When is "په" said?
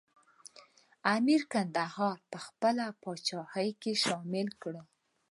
2.31-2.37